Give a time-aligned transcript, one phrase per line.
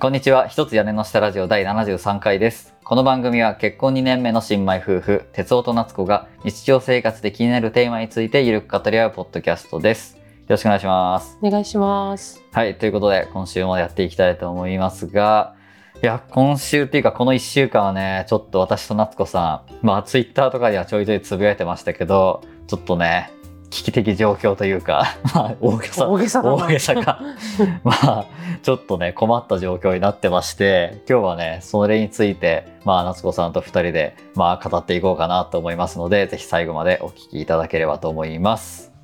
[0.00, 0.46] こんにちは。
[0.46, 2.72] 一つ屋根の下ラジオ第73回です。
[2.84, 10.14] この番組は結婚2年目の新米夫婦、哲夫と夏子が日常生活で気になるテーマについてゆるく語り合うポッドキャストです。
[10.16, 11.36] よろしくお願いします。
[11.42, 12.40] お願いします。
[12.52, 12.78] はい。
[12.78, 15.56] ということで、今週もやっていきたいと思いますが、
[16.00, 23.32] いや、今週っていうかこの1週間はね、ちょっと私と夏子さん、まあツイッターとかではちょいちょいつぶやいてましたけど、ちょっとね、
[23.70, 27.20] 危機的状況というか、 まあ大げさ、大げさ大げさか。
[27.84, 28.26] まあ、
[28.62, 38.97] ちょっとね、困った状況になってまして、今日はね、それについて、まあ、夏子さんと二人で、まあ、語っていこうかなと思いますので、ぜひ最後までお聞きいただければと思います。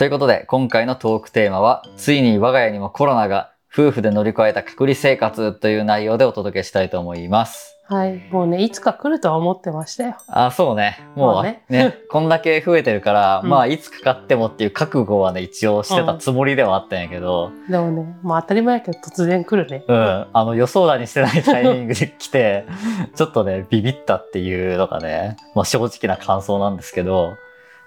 [0.00, 7.76] ということで、今回のトークテーマは、ついに我が家にもコロナが夫婦で乗り越えた隔離生活という内容でお届けしたいと思います。
[7.84, 8.26] はい。
[8.30, 10.16] もうね、いつか来るとは思ってましたよ。
[10.28, 10.98] あ、そうね。
[11.16, 19.84] もうまあねねこんだけ増えてるから、うんまあ、いつかかってもっていう覚悟はね、一応してたつもりではあったんやけど、でもね、まあ当たり前やけど突然来るね。
[19.86, 22.64] うん、あの予想だにしてないタイミングで来て、
[23.14, 27.34] ちょっとね、ビビったっていうのがね、まあ正直な感想なんですけど、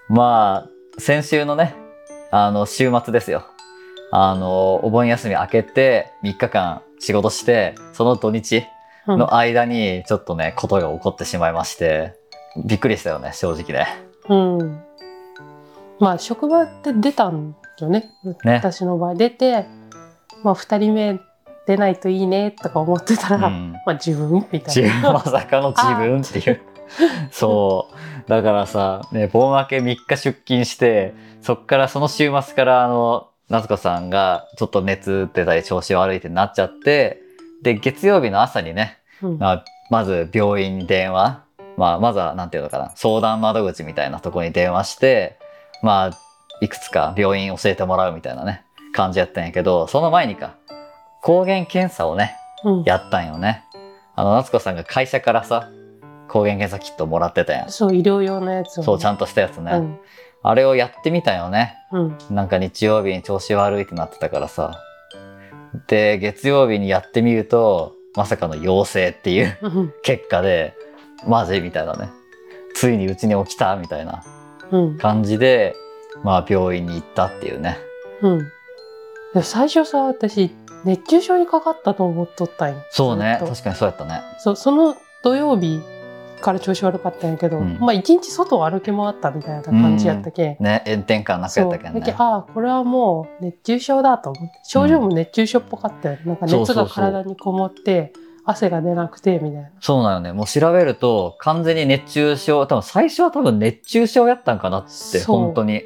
[0.10, 1.76] まあ、先週のね、
[2.36, 3.46] あの、週末ですよ。
[4.12, 8.66] あの、お盆休み明けて3日間仕事して、その土日
[9.06, 12.16] うんの間にちょっとね、ことが起こってしまいまして、
[12.66, 13.88] びっくりしたよね、正直ね。
[14.30, 14.82] うん。
[16.00, 18.10] まあ職場って出たんよね。
[18.44, 19.68] ね私の場合出て、
[20.44, 21.20] まあ二人目
[21.68, 25.14] 出ないといいねとか思ってたら、うんまあ自分みたいな。
[25.14, 26.62] まさかの自分っていう。
[27.32, 27.90] そ
[28.26, 28.30] う。
[28.30, 37.22] だからさ、ね、盆明け3日出勤して、そっからその週末からあの、夏子さんがちょっと熱出たり調子悪いってなっちゃって、
[37.62, 41.44] で、月曜日の朝にね、うんまあまず病院に電話、
[41.78, 45.38] まあ、まずはなんていうのかな、相談窓口みたいなところに電話して、
[45.82, 46.12] まあ、
[46.62, 48.64] いくつか病院教えてもらうみたいなね、
[48.94, 50.56] 感じやったんやけど、その前にか、
[51.22, 53.66] 抗原検査をね、うんやったんよね。
[54.16, 55.70] あの、夏子さんが会社からさ、
[56.28, 57.70] 抗原検査キットもらってたやん。
[57.70, 59.72] そう、医療用のやつをね、そう、ちゃんとしたやつね。
[59.74, 60.00] うん。
[60.42, 61.76] あれをやってみたよね。
[61.92, 62.18] うん。
[62.30, 64.80] なんか日曜日に調子悪いってなってたからさ。
[65.88, 69.94] で、月曜日にやってみると、まさかの陽性っていううん。
[70.04, 70.76] 結果で、
[71.28, 72.10] マジみたいなね。
[72.76, 74.24] ついにうちに起きたみたいな
[74.72, 74.98] うん。
[74.98, 75.76] 感じで、
[76.24, 77.78] まあ病院に行ったっていうね。
[78.22, 78.40] うん。
[79.34, 80.52] で最初さ、私、
[80.84, 82.76] 熱中症にかかったと思っとったんよ。
[82.92, 83.38] そうね。
[83.40, 84.22] 確かにそうやったね。
[84.40, 85.82] そうその土曜日
[86.44, 87.78] から調子悪かったんやけど、うん。
[87.80, 92.16] まあ一日外を歩き回ったみたいな感じやったけ、ん、ね、炎天下の中やそうったけんね。
[92.18, 96.88] ああこれはもう熱中症だと思って症状も熱中症っぽかったよ、なんか熱がそうそうそう。
[96.90, 98.14] 体にこもって
[98.46, 99.70] 汗が出なくてみたいな。
[99.80, 100.34] そうなのね。
[100.34, 105.38] もう調べると、完全に熱中症、多分最初は多分熱中症やったんかなって、そう。
[105.38, 105.84] 本当に。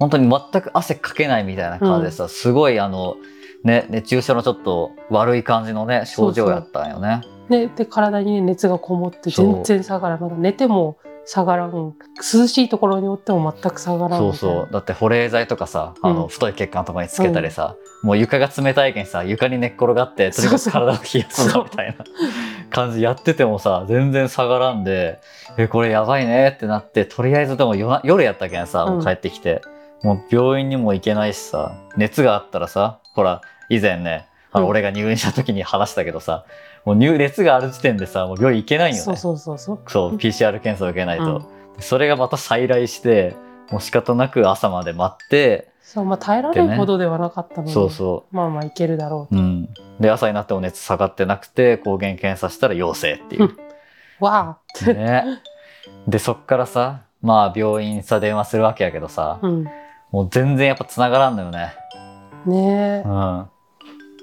[0.00, 3.14] 本当に全く汗かけないみたいな感じでさ、すごいあの、
[3.62, 7.20] ね、熱中症のちょっと悪い感じのね、症状やったんよね。
[7.48, 10.20] でで体に、ね、熱がこもって全然下がらん。
[10.20, 10.96] なんか寝ても
[11.26, 11.94] 下がらん。
[12.16, 14.72] 涼しいところにおっても全く下がらんそうそう。
[14.72, 16.28] だって保冷剤とかさ、あの、うん。
[16.28, 22.04] 太い血管とかにつけたりさ、もう床が冷たいけんさ、床に寝っ転がって、とにかく体を冷やすぞみたいな。
[22.70, 25.20] 感じやっててもさ、全然下がらんで、
[25.56, 29.62] え、これやばいねってなって、とりあえずでも夜やったけんさ、もう帰ってきて、
[30.02, 36.46] もう病院にも行けないしさ、熱があったらさ、ほら、以前ね、あのうん俺が入院した時に話したけどさ、
[36.86, 39.02] もう入熱がある時点でさ、もう病院行けないよね。
[39.02, 41.36] そうそうそうそうそう、PCR 検査を受けないと。
[41.36, 41.46] うん
[41.80, 43.36] それがまた再来して、
[43.70, 49.36] もう仕方なく朝まで待って、そうまあ耐えられるほどではなかったので、そうそまあまあいけるだろう。
[49.36, 49.68] うん。
[50.00, 53.44] で、朝になっても熱下がってなくて、抗原検査したら陽性っていう。
[53.44, 55.40] うわあね。
[56.06, 59.66] で、そっからさ、まあ病院さ電話するわけやけどさ、うん
[60.10, 61.74] もう全然やっぱ繋がらんのよね。
[62.46, 63.48] ねえうん。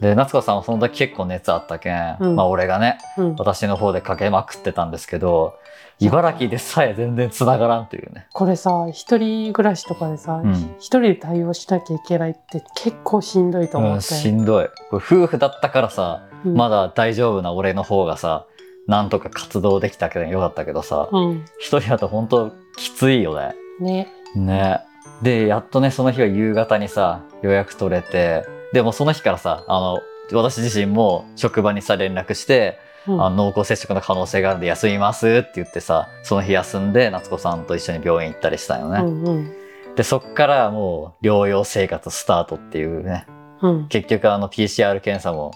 [0.01, 5.53] で、夏子さんはその時結構熱あったけん、うんまあ俺がね、うん、私の方でかけまくってたんですけど、
[5.99, 8.25] 茨城でさえ全然繋がらんというね。
[8.33, 14.65] これさ一人暮らしとかでさうん一、人で対応しなきゃいけないって結構しんどいと思うん、って、しんどい。
[14.89, 18.47] これ夫婦だったからさ、うんまだ大丈夫な俺の方がさ、
[18.87, 23.53] なんとか活動できたけどよかったけどさ、うん一人だと本当きついよね。
[23.79, 24.79] ねね。
[25.21, 28.43] で、やっとね、その日は夕方にさ、予約取れて、
[28.73, 30.01] でもその日からさ、あの、
[30.33, 38.99] 私自身も職場にさ連絡して、うんあの濃厚接触の可能性があるんで休みますって言ってさ、その日休んで夏子さんと一緒に病院行ったりしたよね。
[38.99, 39.61] うんうん
[39.95, 43.25] で、そっからもう療養生活スタートっていうね、
[43.61, 43.87] うん。
[43.87, 45.51] 結局あの PCR 検査も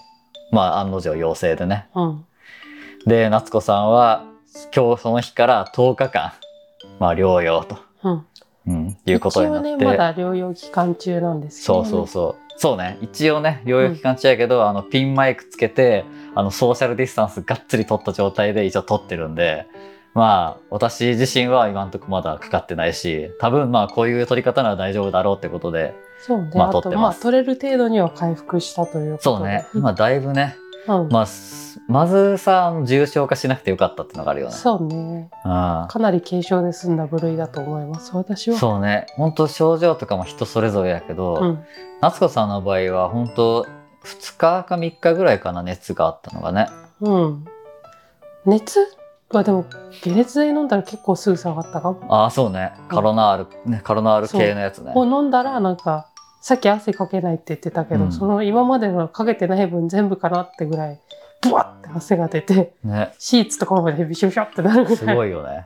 [0.51, 2.25] まあ案の定陽性でねうん。
[3.05, 4.25] で夏子さんは
[4.75, 6.33] 今日その日から10日間
[6.99, 8.25] まあ療養と、うん。
[8.67, 11.89] うん、いうことになって、ね、まだ療養期間中なんですけど、ね。
[11.89, 16.05] そうそうそうそうね一応ね療養期間中やけど、あのピンマイクつけて
[16.35, 19.67] あのソーシャルディスタンスがっつり取った状態で一応取ってるんで
[20.13, 25.93] まあ私自身は今んとこまだかかってないし多分まあこういう取り方なら大丈夫だろうってことで
[26.25, 26.51] そうね。
[26.55, 29.37] まああ、と、撮ってますまあ、取れる程度には回復したということで。
[29.37, 30.64] そうね今だいぶねうん。
[30.87, 35.29] まあすまずさ重症化しなくてよかったっていうのがあるよねそうね。
[35.45, 35.51] うん
[35.87, 38.11] かなり軽症で済んだ部類だと思います。
[38.15, 38.57] 私は。
[38.57, 41.63] そうね本当症状とかも人それぞれやけど、うん。
[42.01, 43.65] 夏子さんの場合は本当
[44.03, 46.67] 2日か3日ぐらいかな熱があったのがね
[47.01, 47.45] うん。
[48.45, 48.79] 熱？
[49.29, 49.65] はでも、
[50.03, 52.05] 解熱剤飲んだら結構すぐ下がったかも。
[52.13, 56.09] ああそうねカロナール、ねカロナール系のやつねを飲んだら、なんか、
[56.45, 60.99] さっき汗かけないって言ってたけど、うんその今までのかけてない分全部かなってぐらい、
[61.41, 64.95] ブワッて汗が出て、ねシーツとかまでビショビショってなるぐらい。
[64.95, 65.65] すごいよね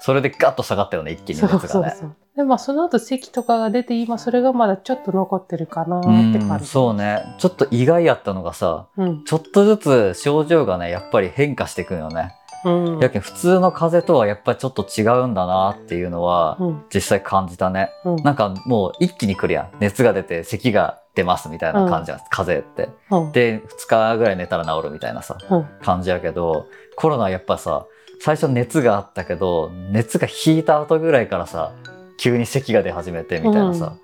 [0.00, 2.16] それでガッと下がったよね一気にそう熱がねそうそう。
[2.36, 6.66] で、まあその後咳とかが出て、今それがまだちょっと残ってるかなってうん感じ。
[6.66, 9.24] そうねちょっと意外やったのがさうん。
[9.24, 12.36] ちょっとずつ症状がねやっぱり変化していくんよね、
[12.68, 13.00] うん。
[13.00, 16.84] やけん普通の風邪とはやっぱりちょっと違うんだなっていうのはうん。
[16.92, 18.16] 実際感じたねうん。
[18.22, 23.32] なんかもう一気に来るやん熱が出て咳が出ますみたいな感じやん、風邪ってうん。
[23.32, 25.66] で2日ぐらい寝たら治るみたいなさうん。
[25.82, 26.66] 感じやけど
[26.96, 27.86] コロナはやっぱさ
[28.20, 31.72] 最初熱があったけど熱が引いた後ぐらいからさ
[32.18, 33.94] 急に咳が出始めてみたいなさ、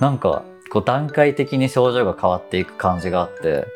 [0.00, 0.42] なんか
[0.72, 3.66] こう段階的に症状が変わっていく感じがあって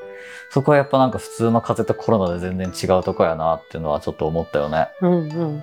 [0.50, 4.88] そこはやっぱなんか普通の風邪とコロナで全然違うとこやなっていうのはちょっと思ったよね。
[5.00, 5.12] うん。
[5.12, 5.62] うん。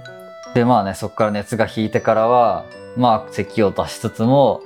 [0.53, 2.65] でまあねそこから熱が引いてからは
[2.95, 4.61] まあ咳を出しつつも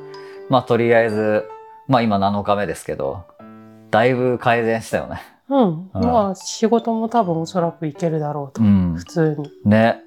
[0.50, 1.46] まあとりあえず
[1.88, 3.24] まあ今7日目ですけど
[3.90, 5.22] だいぶ改善したよね。
[5.50, 5.92] うん。
[5.94, 8.62] うんまあ仕事も多分おそらくいけるだろうと。
[8.62, 9.52] うん普通に。
[9.70, 10.04] ね。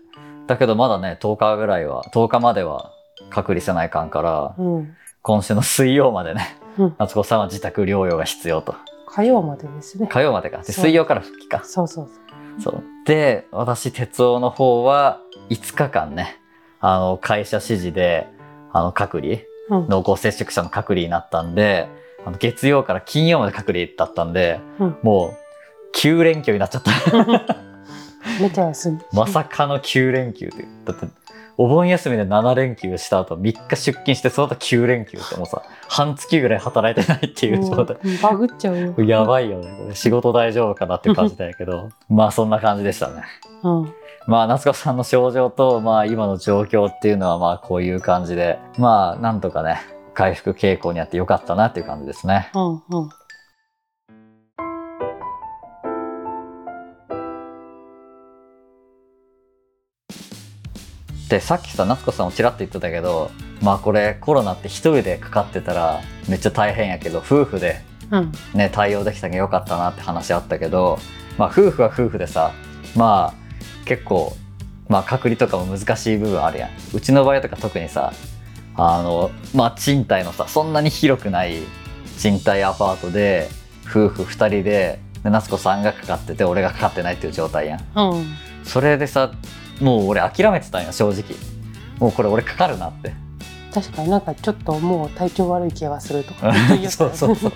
[0.50, 2.90] だけどまだね、10日ぐらいは、10日までは
[3.30, 4.96] 隔離せないかんから、うん。
[5.22, 8.74] 今週の水曜までね、うん夏子さんは自宅療養が必要と。
[9.12, 10.06] 火曜までですね。
[10.06, 10.58] 火曜までか。
[10.58, 11.62] で、水曜から復帰か。
[11.64, 12.12] そうそうそ
[12.58, 12.60] う。
[12.60, 12.84] そう。
[13.04, 16.40] で、私、哲夫の方は5日間ね、
[16.80, 18.28] あの、会社指示で、
[18.72, 19.38] あの、隔離、
[19.70, 19.88] うん。
[19.88, 21.88] 濃厚接触者の隔離になったんで、
[22.24, 27.56] あの月曜から金曜まで隔離だったんで、うんもう、9連休になっちゃった。
[28.40, 28.98] めちゃ休み。
[29.12, 30.64] まさかの9連休って。
[30.84, 31.06] だって、
[31.56, 37.96] お盆休みで7連休した後3日出勤してその後9連休ってもうさ、半月ぐらい働いてないっていう状態。
[38.02, 38.94] うんバグっちゃうよ。
[39.04, 39.76] やばいよね。
[39.78, 41.90] これ仕事大丈夫かなって感じだけど。
[42.08, 43.22] まあそんな感じでしたね。
[43.62, 43.94] うん。
[44.26, 49.80] まあ夏子さんの症状とまあ今の状況っていうのはまあこういう感じで、まあなんとかね、
[50.14, 52.50] 回復傾向にあってよかったなっていう感じですね。
[52.54, 52.72] うん。
[52.72, 53.10] うん。
[61.30, 63.30] で、さっきさ、夏子さんもちらっと言ってたけど、
[63.62, 68.32] まあこれコロナって一人でかかってたらめっちゃ大変やけど、夫婦でうん。
[68.54, 70.98] ね、対応できたけどよかったなって話あったけど、
[71.38, 72.52] まあ夫婦は夫婦でさ、
[72.96, 73.34] まあ
[73.84, 74.36] 結構、
[74.88, 76.70] まあ隔離とかも難しい部分あるやん。
[76.92, 78.12] うちの場合とか特にさ、
[78.74, 81.60] あの、まあ賃貸のさ、そんなに広くない
[82.18, 83.48] 賃貸アパートで、
[83.88, 87.80] 夫婦二人で、で夏子さんがかかってて、俺がかかってないっていう状態やん。
[87.94, 88.24] うん。
[88.64, 89.30] それでさ、
[89.80, 91.24] もう俺諦めてたんや、正直。
[91.98, 93.12] もうこれ俺かかるなって。
[93.72, 96.52] 確かになんかちょっともう体調悪い気がするとか
[96.88, 97.52] そようそうそう。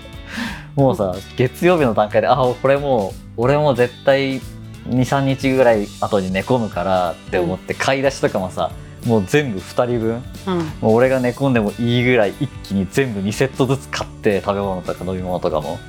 [0.75, 4.41] もうさ、月曜日の段階で、あ、これもう、俺も絶対2、
[4.89, 8.71] 3日ぐらい後に寝込むからって思って、買い出しとかもさ、
[9.05, 10.57] もう全部2人分、うん。
[10.81, 15.79] もう俺が寝込んでもいいぐらい一気に全部2セットずつ買って、食べ物とか飲み物とかも。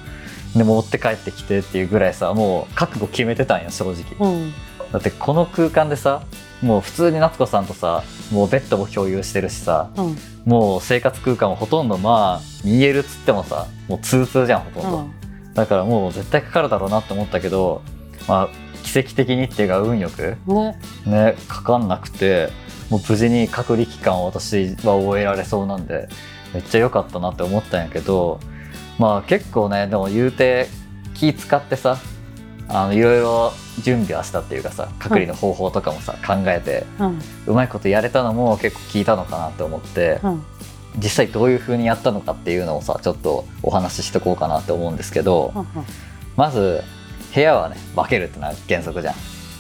[0.55, 4.05] で、持って帰ってきてっていうぐらいさ、もう覚悟決めてたんや、正直。
[4.19, 4.55] うん。
[4.93, 6.23] だってこの空間でさ、
[6.63, 8.03] もう普通に夏子さんとさ、
[8.33, 10.17] もうベッドも共有してるしさ、うん。
[10.47, 15.11] もう生活空間もほとんどまあ見えるっつってもさもう通通じゃんほとんど、
[15.55, 17.83] だからもう絶対かかるだろうなって思ったけど
[18.29, 18.49] まあ
[18.85, 20.55] 奇跡的にっていうか運よくうん。
[20.57, 20.77] ね。
[21.07, 22.49] ねかかんなくて
[22.91, 26.09] もう無事に隔離期間を私は終えられそうなんで
[26.55, 28.39] めっちゃ良かったなって思ったんやけど
[28.99, 30.69] まあ結構ねでも言うて
[31.15, 31.99] 気使ってさ
[32.69, 37.21] あのいろいろ準備はしたっていうかさ隔離の方法とかもさ、考えてうん。
[37.47, 40.43] うまいことやれたのも結構効いたのかなって思って、うん。
[40.99, 45.61] 実際どういう風にやったのかっていうのをさちょっとお話ししてこうかなって思うんですけどうん。
[45.61, 45.67] うん
[46.37, 46.83] まず
[47.35, 49.15] 部屋はね分けるってのは原則じゃん、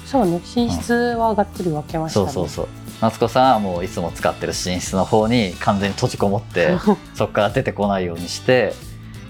[0.05, 0.41] そうね。
[0.55, 2.27] 寝室はがっつり分けましたね。
[2.27, 2.69] そうそうそう
[3.01, 6.77] 夏子さんはもういつも使ってる寝室の方に完全に閉じこもって
[7.15, 8.73] そこから出てこないようにして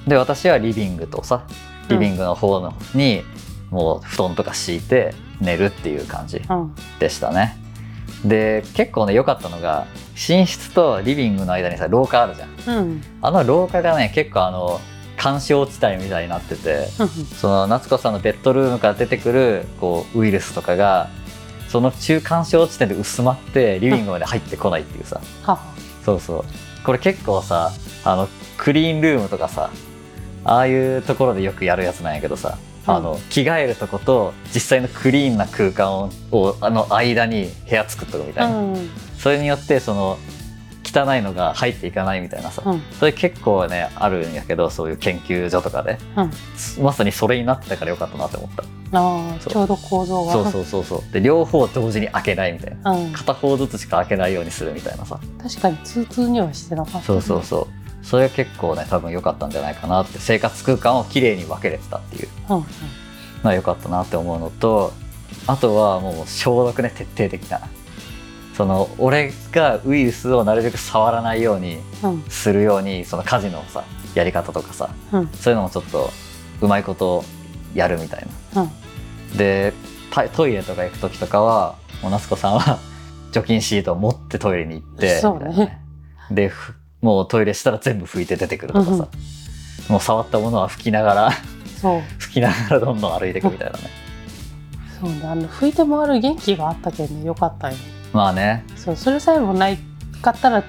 [0.07, 1.43] で私はリビングとさ
[1.89, 3.25] リビングの方のに
[3.71, 6.75] もう布団とか敷いて寝るっていう感じうん。
[6.99, 7.57] でしたね。
[8.25, 9.87] で結構ね良かったのが
[10.29, 12.79] 寝室とリビングの間にさ廊下あるじゃん。
[12.79, 13.03] うん。
[13.23, 14.81] あの廊下がね結構あの
[15.17, 17.09] 干渉地帯みたいになっててうん。
[17.09, 21.09] その夏子さんのベッドルームから出てくるこうウイルスとかが
[21.69, 25.21] その中間渉地点で薄まってリビングまで入ってこないっていうさ。
[26.05, 26.45] そうそう。
[26.85, 27.73] これ結構さ
[28.05, 29.71] あのクリーンルームとかさ
[30.47, 38.91] ああいうところでよくやるやつなんやけどさ、あの着替えるとこと実際のクリーンな空間ををあの間に部屋作っとくみたいな、うん。
[39.19, 40.19] それによってその
[40.85, 42.83] 汚いのが入っていかないみたいなさ、うん。
[42.93, 45.99] それ結構ねあるんやけどそういう研究所とかで。
[46.17, 46.85] うん。
[46.85, 48.63] まさにそれになってたからよかったなって思った。
[48.93, 50.33] ああちょうど構造が。
[50.33, 51.13] そうそうそうそう。
[51.13, 52.93] で両方同時に開けないみたいな。
[52.93, 55.19] うん、片方ずつしか開けないようにするみたいなさ。
[55.43, 62.29] 確かに通通にはしてなかったね、そうそうそうそれ結構ね多分良かったんじゃないかなって生活空間をきれいに分けれてたっていう。
[62.49, 62.65] の
[63.43, 64.93] は良かったなって思うのと
[65.47, 67.61] あとはもう消毒ね徹底的な。
[68.57, 72.23] その俺がウイルスをなるべく触らないようにうん。
[72.29, 73.85] するようにその家事のさ
[74.15, 75.29] やり方とかさうん。
[75.29, 76.11] そういうのもちょっと
[76.61, 77.25] うまいこと
[77.75, 78.63] やるみたいな。
[78.63, 79.37] うん。
[79.37, 79.73] で
[80.13, 82.79] タトイレとか行く時とかはもう夏子さんは
[83.33, 85.17] 除菌シートを持ってトイレに行ってね。
[85.17, 85.79] みたいな
[86.31, 86.75] でふ
[87.07, 89.09] もうトイレしたら全部拭いて出てくるとかさ、うん
[89.89, 91.33] もう触ったものは拭きながら
[91.81, 92.01] そう。
[92.19, 93.85] 拭きながらどんどん歩いていくみたいなね。
[95.01, 95.21] そうね。
[95.23, 97.77] あの拭いて回る元気があったけんねよかったよ
[98.13, 98.65] まあね。
[98.75, 99.79] そうそれさえもない
[100.21, 100.65] かったら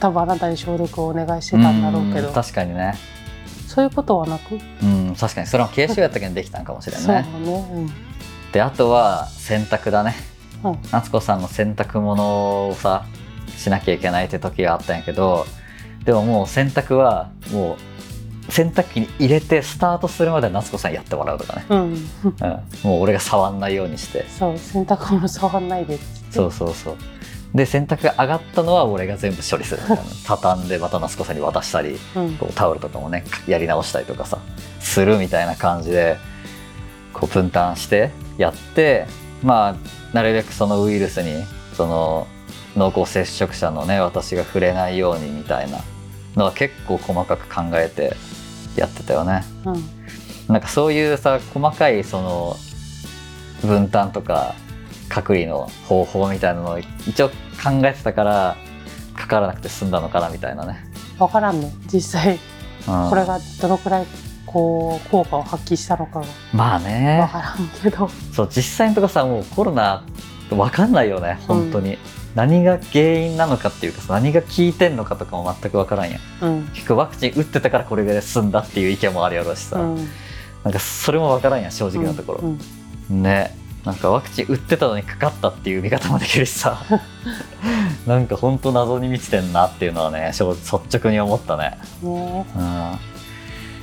[0.00, 2.30] 多分あなたに消毒をお願いしてたんだろうけど。
[2.30, 2.94] ん確かにね。
[3.68, 4.58] そういうことはなく？
[4.82, 5.46] うん確かに。
[5.46, 7.90] それも継承やったけんできたんかもしれんそうねね
[8.52, 10.16] であとは洗濯だね。
[10.64, 10.78] うんうん。
[10.90, 13.04] 夏子さんの洗濯物をさ
[13.56, 15.46] しなきゃいけないって時があったんやけど
[16.04, 17.76] でももう洗濯はも
[18.48, 21.78] う洗濯機に入れてスタートするまでは夏子さんやってもらうとかね、うん。
[21.80, 21.94] うん、
[22.82, 24.26] もう俺が触んないようにして。
[24.28, 26.32] そう洗濯物触んないでっつって。
[26.32, 26.96] そうそうそう。
[27.54, 29.82] で洗濯が上がったのは俺が全部処理する
[30.24, 32.36] 畳んでまた夏子さんに渡したりうん。
[32.36, 34.38] こうタオルとかもねやり直したりとかさ
[34.78, 36.16] するみたいな感じで
[37.12, 39.06] こう分担してやって
[39.42, 39.74] まあ
[40.14, 41.44] なるべくそのウイルスに
[41.76, 42.26] その
[42.76, 45.78] 濃厚接触者のね私が触れないようにみたいな
[46.36, 48.14] のは結構細かく考えて
[48.76, 49.42] やってたよね。
[49.64, 50.52] うん。
[50.52, 52.56] なんかそういうさ細かいその
[53.62, 54.54] 分担とか
[55.08, 57.34] 隔離の方法みたいなのを一応考
[57.84, 58.56] えてたから
[59.14, 60.84] かからなくて済んだのかなみたいなね。
[61.18, 61.72] 分からんね。
[61.92, 62.38] 実際
[62.88, 63.10] うん。
[63.10, 64.06] これがどのくらい
[64.46, 66.26] こう効果を発揮したのかが。
[66.52, 68.08] まあ分ねからんけど。
[68.32, 70.04] そう実際のとこさもうコロナ
[70.50, 71.98] わかんないよね本当に、
[72.34, 76.44] 何が原因なのかっていうかさ何が効いてんのかとかも全くわからんやん。
[76.44, 76.62] うん。
[76.68, 80.08] 結局ワクチン打ってたからこれで済んだっていう意見もあるやろうしさ、うん。
[80.64, 82.40] なんかそれもわからんやん正直なところ、
[83.10, 83.56] うんね。
[83.84, 86.82] なんかワクチン打ってたのにかかったっていう見方もできるしさ。
[88.06, 91.78] なんか本当謎に満ちてんなっていうのはね正率直に思ったね。
[92.02, 92.98] ねうん。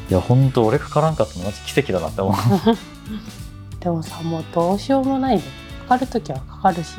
[0.09, 1.45] いや本当俺かからんかったの。
[1.45, 2.35] マジ奇跡だなって思う。
[3.79, 5.43] でもさもうどうしようもないね
[5.87, 6.95] かかる時はかかるし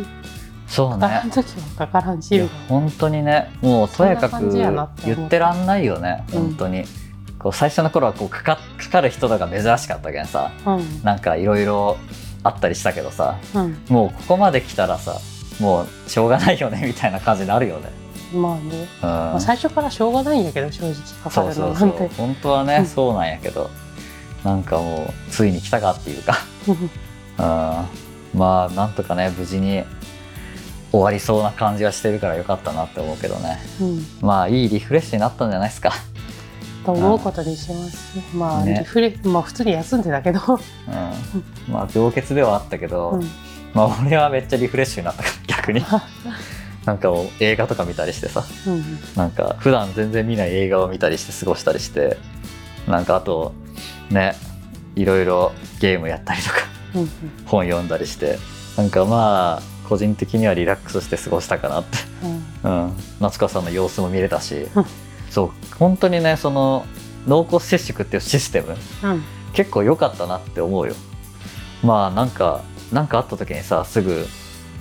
[0.68, 1.22] そうね。
[2.68, 6.40] 本当にねもうとやかく言ってらんないよねうん。
[6.42, 6.84] 本当に、
[7.38, 11.02] こう最初の頃はこうかかかかる人とか珍しかったけんさうん。
[11.02, 11.96] なんかいろいろ
[12.42, 13.78] あったりしたけどさうん。
[13.88, 15.16] もうここまで来たらさ
[15.58, 17.90] もうしょうがないよねみたいな感じになるよね、
[18.34, 19.08] まあね、うん。
[19.08, 20.94] まあ、最初からしょうがないんやけど正直
[21.25, 21.76] かかるそうそう。
[21.76, 22.04] そのなんて。
[22.04, 22.87] う本当はね、うん。
[22.87, 23.70] そうなんやけど
[24.44, 26.37] なんかもうついに来たかっていうか。
[26.68, 26.72] う
[28.37, 28.38] ん。
[28.38, 29.82] まあなんとかね無事に
[30.90, 33.59] 終わりそうな感じがしてるからよかったなって思うけどね。
[33.80, 34.07] うん。
[34.21, 35.92] まあいいリフレッシュになったんじゃないですか。
[36.85, 38.37] と思うことにします。
[38.37, 41.73] まあ、ねリフレまあ普通に休んでたけど、うん。
[41.73, 43.23] まあ病欠ではあったけど、うん、
[43.75, 45.85] まあ俺はめっちゃリフレッシュになったから逆に。
[46.87, 48.45] なんか映画とか見たりしてさ。
[48.66, 48.99] うん。
[49.14, 52.16] なんか普段全然見ない映画を見たりして過ごしたりして
[52.87, 53.52] なんかあと
[54.09, 54.35] ね
[54.97, 56.57] いろいろゲームやったりとか。
[56.95, 57.09] うんうん。
[57.45, 58.38] 本読んだりして。
[58.78, 61.99] なんかまあ個人的にはリラックスして過ごしたかなって、
[62.64, 62.87] うん。
[62.87, 64.68] うん、夏川さんの様子も見れたし。
[64.75, 64.85] うん。
[65.30, 65.76] そう。
[65.76, 66.87] 本当にねその
[67.26, 69.23] 濃厚接触っていうシステムうん。
[69.52, 70.95] 結構良かったなって思うよ。
[71.83, 74.26] まあなんかなんかあった時にさすぐ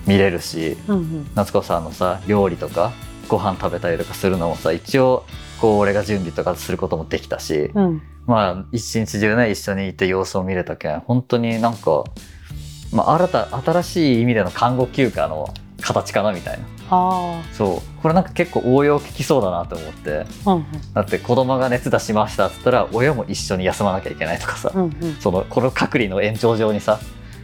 [0.06, 1.32] 見れるしうんうん。
[1.36, 2.92] 夏子さんのさ料理とか
[3.28, 5.26] ご飯食べたりとかするのもさ一応
[5.60, 8.02] こう俺が準備とかすることもできたし、うん。
[8.26, 12.04] まあ一日中ね一緒にいて様子を見れたけん本当になんか、
[12.92, 16.66] まあ、新た新しい意味での看護休暇の形かなみたいな。
[16.90, 17.42] あ。
[17.54, 18.02] そう。
[18.02, 20.26] これなんか結構応用効きそうだなと思って。
[20.46, 20.66] あうん。
[20.94, 25.16] だって子供が熱出しましたっつったら親も一緒に休まなきゃいけないとかさ、うんうん。
[25.20, 27.00] そのこの隔離の延長上にさ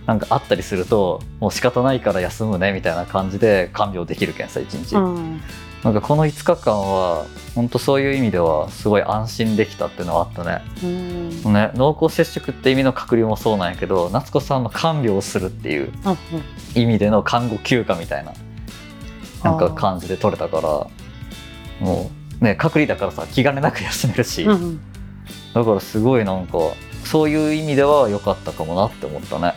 [0.06, 5.42] なんかあったりするともう仕方ないから休むねみたいな感じで看病できるけんさ1日、うん
[5.84, 7.26] なんかこの5日間は
[7.56, 10.62] 本当そういう意味ではすごい安心できたっていうのはあったね。
[10.82, 11.54] うん。
[11.54, 18.34] ね濃厚接触って意味の隔離もそうなんやけど夏子さんの看病をするっていううん意味での看護休暇みたいな
[19.44, 22.12] なんか感じで取れたからも
[22.42, 24.80] うね隔離だからさ気兼ねなく休めるし、うんうん。
[25.54, 26.58] だからすごいなんか
[27.04, 29.54] そういう意味では良かったかもなって思ったね。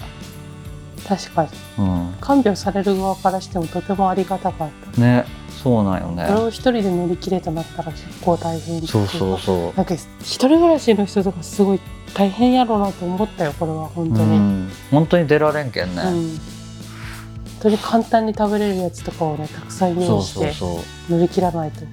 [1.06, 1.50] 確かに。
[1.78, 2.14] うん。
[2.20, 5.00] 看病される側からしてもとてもありがたかった。
[5.00, 5.24] ね
[5.66, 9.76] そうなんよこれねを一人で乗り切れとなったら結構大変そうそうそう。
[9.76, 11.80] なんか一人暮らしの人とかすごい
[12.14, 14.70] 大変やろうなと思ったよこれは本当うに、ん。
[14.92, 16.28] 本当に出られんけんね、うん。
[16.28, 16.38] 本
[17.62, 21.86] 当に簡単に食べれるやつとかをねたくさん用そう意してそうそ乗り切らないとこ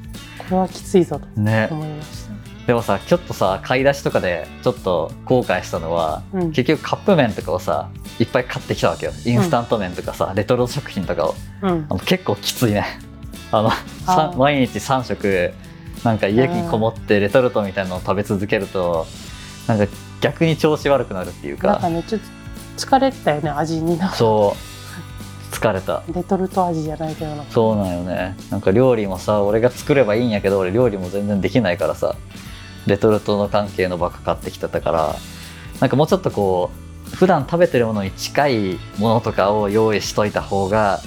[0.52, 1.68] れはきついぞとうね。
[1.72, 6.52] 思いました、でもさちょっとさ買い出しとかでちょっと後悔したのはうん。
[6.52, 7.90] 結局カップ麺とかをさ
[8.20, 9.14] いっぱい買ってきたわけよ。
[9.26, 11.36] インスタント麺とかさ、レトルト食品とかを。
[11.64, 11.88] うん。
[12.06, 12.86] 結構きついね
[13.54, 13.70] あの
[14.08, 15.54] あ毎日3食
[16.04, 19.06] なんか家にこもってレトルトみたいなのを食べ続けると
[19.68, 19.86] なんか
[20.22, 21.82] 逆に調子悪くなるっていうなんか。
[21.82, 22.28] かねちょっと
[22.78, 24.56] 疲れてたよね味になそ
[25.52, 25.54] う。
[25.54, 26.02] 疲れた。
[26.14, 27.44] レトルト味じゃないけどな。
[27.44, 28.36] そうなんよね。
[28.50, 32.16] なんか料理もさ俺が作ればいいんやけど俺料理も全然できないからさ。
[32.88, 35.16] レトルトの関係のばっか買ってきてたから。
[35.80, 36.72] なんかもうちょっとこ
[37.14, 41.00] う普段食べてるものに近いものとかを用意しといた方が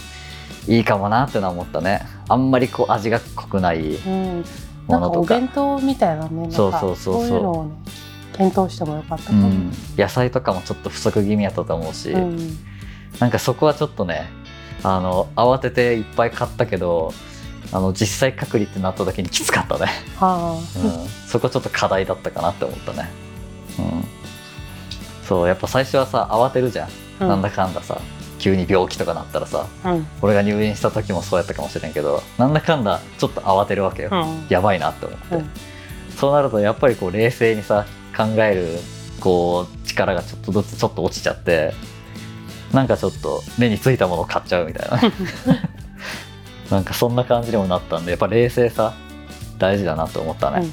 [0.68, 4.44] いいかもなってのは思ったねあんまりこう味が濃くないうん。
[4.88, 7.14] なんかおものとか弁当みたいなねなんかそうそうそう。
[7.14, 7.70] そういうのをね
[8.32, 12.58] 検討してもよかったかも、うん、野菜とかもちょっと不足気味やったと思うし、うん。
[13.18, 14.28] なんかそこはちょっとね
[14.82, 17.12] あの慌てていっぱい買ったけど
[17.72, 19.86] あの実際隔離ってなった時にきつかったね。
[20.16, 23.10] はうん、そこちょっと課題だったかなって思ったね、
[23.78, 24.04] うん、
[25.26, 26.88] そうやっぱ最初はさ慌てるじゃん、
[27.20, 28.00] あ、なんだかんださ
[28.46, 30.06] 急に病気とかなったらさうん。
[30.22, 34.46] 俺が入院した時もそうやったかもしれんけどなんだかんだちょっと慌てるわけよ、うん。
[34.48, 35.50] やばいなって思って、うん。
[36.16, 38.78] そうなるとやっぱりこう冷静にさ考える
[39.18, 41.74] こう力がちょっとずつちょっと落ちちゃって
[42.72, 45.00] なんかちょっと目についたものを買っちゃうみたいな。
[46.70, 48.94] なんかそんな感じにもなったんでやっぱ冷静さ
[49.58, 50.72] 大事だなと思ったね、うん。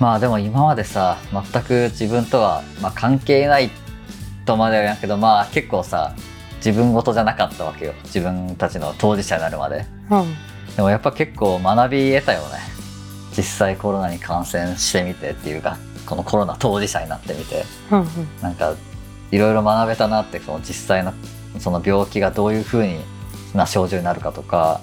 [0.00, 3.70] まあでも今までさ全く自分とは、まあ、関係ない
[4.44, 6.14] とまでは言わんけどまあ結構さ
[6.56, 7.94] 自分事じゃなかったわけよ。
[8.04, 9.86] 自分たちの当事者になるまで。
[10.10, 10.34] うん。
[10.74, 12.58] でもやっぱ結構学び得たよね。
[13.36, 17.64] 実際コロナに感染してみてっていうかこのコロナ当事者になってみて。
[17.90, 18.06] うんうん。
[18.42, 18.74] なんか
[19.30, 21.12] いろいろ学べたなってその実際の
[21.58, 23.00] その病気がどういう風に
[23.54, 24.80] な症状になるかとか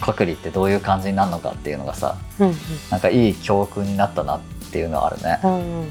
[0.00, 2.54] 隔離ってどういう感じになるのかっていうのがさうん
[2.90, 4.40] なんかいい教訓になったなっ
[4.72, 5.40] ていうのはあるね。
[5.44, 5.90] うんうん。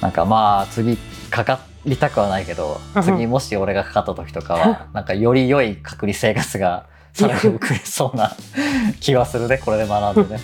[0.00, 0.96] なんかまあ次
[1.30, 3.02] かかりたくはないけどうん。
[3.02, 8.32] 次もし俺がかかった時とかはなんかより良い隔離生活がさらに送れそうな
[9.00, 10.40] 気はするねこれで学んでね。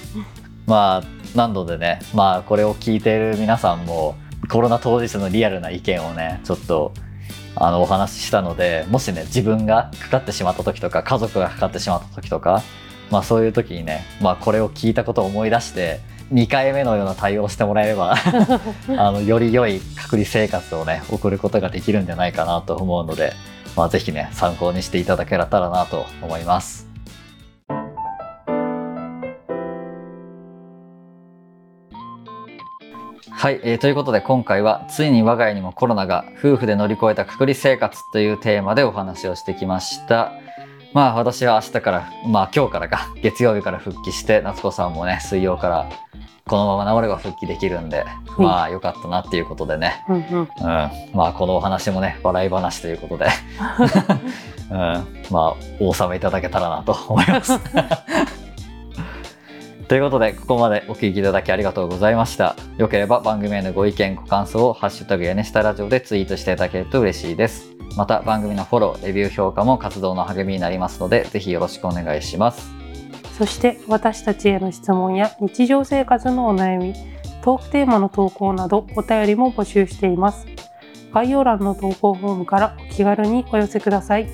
[0.66, 4.16] まあなのでねまあこれを聞いている皆さんも
[4.48, 6.92] コロナ当日のリアルな意見をねちょっと
[7.54, 12.62] あのお話ししたのでもしね自分がかかってしまった時とか家族がかかってしまった時とか
[13.10, 16.00] まあそういう時にね、まあ、これを聞いたことを思い出して
[16.32, 18.16] 2回目のような対応をしてもらえれば
[18.98, 23.32] あのより良い隔離生活をね送ることができるんじゃないかなと思うので、
[23.76, 26.86] まあ、ぜひね参考にしていただけたらなと思います。
[33.30, 40.32] はい、えーということで今回はついに我が家にもコロナが夫婦で乗り越えた隔離生活というテーマでお話をしてきました。
[40.96, 45.90] まあ私は明日から、まあ今日からか、月曜日から復帰して、夏子さんもね、水曜から
[46.48, 48.04] このまま治れば復帰できるんで、
[48.38, 50.48] まあ良かったなっていうことでね、うんうんうん、
[51.12, 53.26] まあこのお話もね、笑い話ということで、
[54.70, 57.58] うん、まあお納めいただけたらなと思います。
[59.88, 62.54] ということで、ここまでお聞きいただきありがとうございました。
[62.76, 67.72] よければ番組へのご意見、ご感想をハッシュタグ屋根下ラジオでツイートしていただけると嬉しいです。
[67.96, 72.75] また番組のフォロー、レビュー評価も活動の励みになりますので、ぜひよろしくお願いします。
[73.36, 76.94] そして私たちへの質問や日常生活のお悩み、
[77.42, 80.46] トークテーマの投稿などお便りも募集しています。
[81.12, 84.28] 概要欄の投稿フォームからお気軽にお寄せください。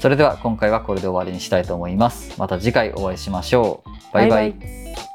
[0.00, 2.38] それでは今回はこれで終わりにしたいと思います。
[2.38, 3.90] また次回お会いしましょう。
[4.12, 5.11] バイバイバイバイ